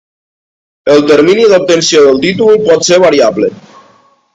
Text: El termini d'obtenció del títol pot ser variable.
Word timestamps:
El 0.93 1.03
termini 1.11 1.47
d'obtenció 1.53 2.03
del 2.09 2.21
títol 2.27 2.61
pot 2.67 2.91
ser 2.93 3.03
variable. 3.09 3.57